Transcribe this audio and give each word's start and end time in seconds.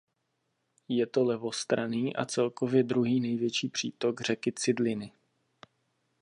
Je 0.87 1.05
to 1.07 1.23
levostranný 1.23 2.15
a 2.15 2.25
celkově 2.25 2.83
druhý 2.83 3.19
největší 3.21 3.69
přítok 3.69 4.21
řeky 4.21 4.51
Cidliny. 4.51 5.11